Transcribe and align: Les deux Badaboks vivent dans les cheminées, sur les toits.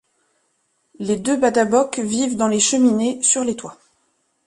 Les 0.97 1.15
deux 1.17 1.37
Badaboks 1.37 1.99
vivent 1.99 2.35
dans 2.35 2.47
les 2.47 2.59
cheminées, 2.59 3.21
sur 3.21 3.43
les 3.43 3.55
toits. 3.55 3.77